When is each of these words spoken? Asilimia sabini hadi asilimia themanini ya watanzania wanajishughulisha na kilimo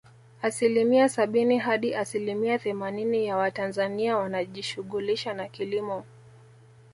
Asilimia 0.41 1.09
sabini 1.09 1.57
hadi 1.57 1.95
asilimia 1.95 2.59
themanini 2.59 3.25
ya 3.25 3.37
watanzania 3.37 4.17
wanajishughulisha 4.17 5.33
na 5.33 5.47
kilimo 5.47 6.05